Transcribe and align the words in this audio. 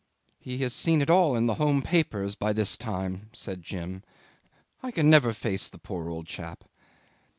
"He 0.39 0.57
has 0.63 0.73
seen 0.73 0.99
it 0.99 1.11
all 1.11 1.35
in 1.35 1.45
the 1.45 1.53
home 1.61 1.83
papers 1.83 2.33
by 2.33 2.53
this 2.53 2.75
time," 2.75 3.29
said 3.33 3.61
Jim. 3.61 4.01
"I 4.81 4.89
can 4.89 5.11
never 5.11 5.31
face 5.31 5.69
the 5.69 5.77
poor 5.77 6.09
old 6.09 6.25
chap." 6.25 6.63